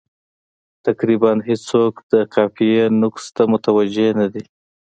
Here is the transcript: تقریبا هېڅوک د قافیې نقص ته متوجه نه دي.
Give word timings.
تقریبا 0.85 1.31
هېڅوک 1.47 1.95
د 2.11 2.13
قافیې 2.33 2.83
نقص 3.01 3.25
ته 3.35 3.43
متوجه 3.51 4.09
نه 4.19 4.27
دي. 4.33 4.43